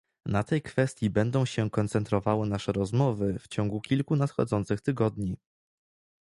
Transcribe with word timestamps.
Na 0.25 0.43
tej 0.43 0.61
kwestii 0.61 1.09
będą 1.09 1.45
się 1.45 1.69
koncentrowały 1.69 2.47
nasze 2.47 2.71
rozmowy 2.71 3.39
w 3.39 3.47
ciągu 3.47 3.81
kilku 3.81 4.15
nadchodzących 4.15 4.81
tygodni 4.81 5.37